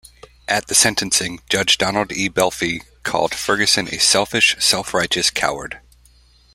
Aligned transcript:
At 0.47 0.65
the 0.65 0.73
sentencing, 0.73 1.41
Judge 1.47 1.77
Donald 1.77 2.11
E. 2.11 2.27
Belfi 2.27 2.81
called 3.03 3.35
Ferguson 3.35 3.87
a 3.89 3.99
"selfish, 3.99 4.55
self-righteous 4.57 5.29
coward". 5.29 5.79